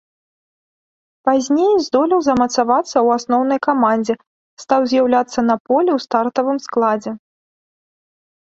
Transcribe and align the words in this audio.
Пазней 1.27 1.73
здолеў 1.87 2.19
замацавацца 2.29 2.93
ў 3.05 3.19
асноўнай 3.21 3.59
камандзе, 3.67 4.13
стаў 4.65 4.81
з'яўляцца 4.95 5.39
на 5.51 5.55
полі 5.69 5.89
ў 5.93 5.99
стартавым 6.07 6.57
складзе. 6.67 7.11